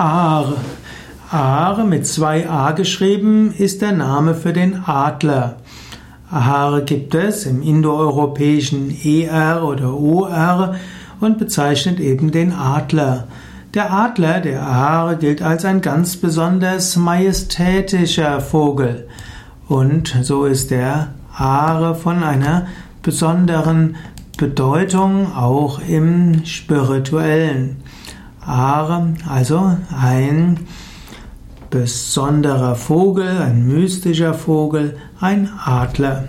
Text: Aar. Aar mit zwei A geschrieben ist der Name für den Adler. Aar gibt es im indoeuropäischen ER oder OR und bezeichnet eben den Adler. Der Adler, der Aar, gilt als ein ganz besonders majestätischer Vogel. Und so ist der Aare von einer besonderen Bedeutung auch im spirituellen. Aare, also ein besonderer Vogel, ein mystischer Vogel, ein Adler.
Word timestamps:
Aar. 0.00 0.54
Aar 1.30 1.84
mit 1.84 2.06
zwei 2.06 2.48
A 2.48 2.70
geschrieben 2.72 3.52
ist 3.52 3.82
der 3.82 3.92
Name 3.92 4.34
für 4.34 4.54
den 4.54 4.82
Adler. 4.86 5.56
Aar 6.30 6.80
gibt 6.80 7.14
es 7.14 7.44
im 7.44 7.60
indoeuropäischen 7.60 8.96
ER 9.04 9.62
oder 9.62 9.92
OR 9.92 10.76
und 11.20 11.36
bezeichnet 11.36 12.00
eben 12.00 12.30
den 12.30 12.54
Adler. 12.54 13.28
Der 13.74 13.92
Adler, 13.92 14.40
der 14.40 14.62
Aar, 14.62 15.16
gilt 15.16 15.42
als 15.42 15.66
ein 15.66 15.82
ganz 15.82 16.16
besonders 16.16 16.96
majestätischer 16.96 18.40
Vogel. 18.40 19.06
Und 19.68 20.16
so 20.22 20.46
ist 20.46 20.70
der 20.70 21.08
Aare 21.36 21.94
von 21.94 22.22
einer 22.22 22.68
besonderen 23.02 23.96
Bedeutung 24.38 25.36
auch 25.36 25.78
im 25.86 26.46
spirituellen. 26.46 27.82
Aare, 28.44 29.14
also 29.28 29.76
ein 29.96 30.66
besonderer 31.70 32.74
Vogel, 32.74 33.28
ein 33.28 33.66
mystischer 33.66 34.34
Vogel, 34.34 34.96
ein 35.20 35.48
Adler. 35.64 36.24